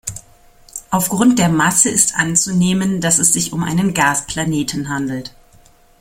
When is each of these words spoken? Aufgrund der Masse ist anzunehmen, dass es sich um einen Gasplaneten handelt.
Aufgrund 0.89 1.37
der 1.37 1.49
Masse 1.49 1.91
ist 1.91 2.15
anzunehmen, 2.15 3.01
dass 3.01 3.19
es 3.19 3.33
sich 3.33 3.53
um 3.53 3.63
einen 3.63 3.93
Gasplaneten 3.93 4.89
handelt. 4.89 5.31